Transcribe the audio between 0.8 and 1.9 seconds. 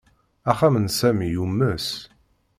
Sami yumes.